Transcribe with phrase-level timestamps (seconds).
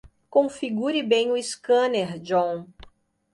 [0.31, 2.65] Configure bem o scanner, John.